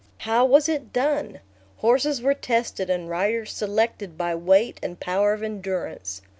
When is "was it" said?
0.45-0.91